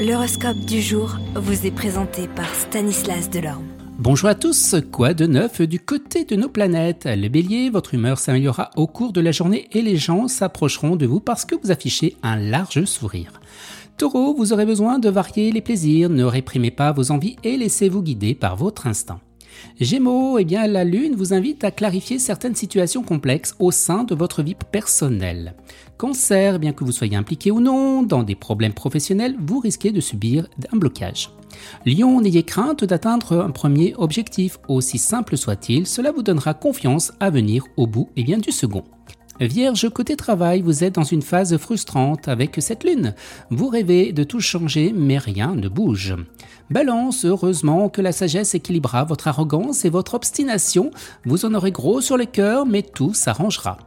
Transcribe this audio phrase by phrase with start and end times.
[0.00, 3.66] L'horoscope du jour vous est présenté par Stanislas Delorme.
[3.98, 7.06] Bonjour à tous, quoi de neuf du côté de nos planètes?
[7.06, 11.04] Le bélier, votre humeur s'améliorera au cours de la journée et les gens s'approcheront de
[11.04, 13.42] vous parce que vous affichez un large sourire.
[13.98, 18.02] Taureau, vous aurez besoin de varier les plaisirs, ne réprimez pas vos envies et laissez-vous
[18.02, 19.20] guider par votre instinct.
[19.80, 24.14] Gémeaux, eh bien, la Lune vous invite à clarifier certaines situations complexes au sein de
[24.14, 25.54] votre vie personnelle.
[25.96, 30.00] Cancer, bien que vous soyez impliqué ou non dans des problèmes professionnels, vous risquez de
[30.00, 31.30] subir un blocage.
[31.84, 37.30] Lion, n'ayez crainte d'atteindre un premier objectif, aussi simple soit-il, cela vous donnera confiance à
[37.30, 38.84] venir au bout et bien du second.
[39.46, 43.14] Vierge, côté travail, vous êtes dans une phase frustrante avec cette lune.
[43.48, 46.14] Vous rêvez de tout changer, mais rien ne bouge.
[46.68, 50.90] Balance, heureusement que la sagesse équilibrera votre arrogance et votre obstination.
[51.24, 53.78] Vous en aurez gros sur le cœur, mais tout s'arrangera.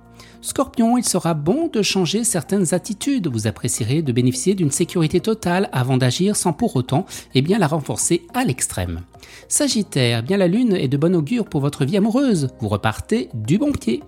[0.41, 3.27] Scorpion, il sera bon de changer certaines attitudes.
[3.27, 7.67] Vous apprécierez de bénéficier d'une sécurité totale avant d'agir sans pour autant eh bien, la
[7.67, 9.01] renforcer à l'extrême.
[9.47, 12.49] Sagittaire, bien la lune est de bon augure pour votre vie amoureuse.
[12.59, 14.01] Vous repartez du bon pied.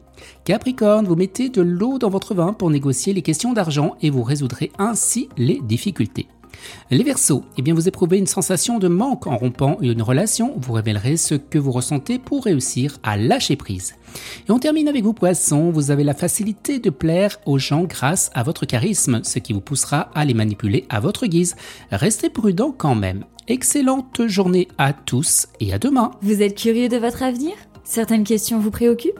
[0.43, 4.23] Capricorne, vous mettez de l'eau dans votre vin pour négocier les questions d'argent et vous
[4.23, 6.27] résoudrez ainsi les difficultés.
[6.91, 10.73] Les Verseaux, eh bien vous éprouvez une sensation de manque en rompant une relation, vous
[10.73, 13.95] révélerez ce que vous ressentez pour réussir à lâcher prise.
[14.47, 18.31] Et on termine avec vous Poissons, vous avez la facilité de plaire aux gens grâce
[18.33, 21.55] à votre charisme, ce qui vous poussera à les manipuler à votre guise.
[21.91, 23.25] Restez prudent quand même.
[23.47, 26.11] Excellente journée à tous et à demain.
[26.21, 27.53] Vous êtes curieux de votre avenir?
[27.83, 29.19] Certaines questions vous préoccupent?